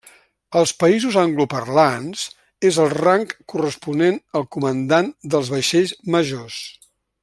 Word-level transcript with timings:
Als 0.61 0.71
països 0.83 1.17
angloparlants 1.23 2.23
és 2.71 2.81
el 2.85 2.91
rang 2.97 3.27
corresponent 3.55 4.21
al 4.41 4.51
comandant 4.57 5.15
dels 5.35 5.57
vaixells 5.57 5.97
majors. 6.17 6.63